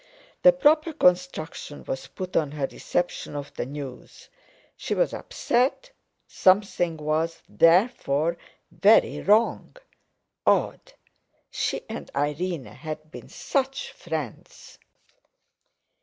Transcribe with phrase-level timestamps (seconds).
[0.41, 4.29] The proper construction was put on her reception of the news.
[4.75, 5.91] She was upset.
[6.25, 8.37] Something was therefore
[8.71, 9.77] very wrong.
[10.43, 10.93] Odd!
[11.51, 14.79] She and Irene had been such friends!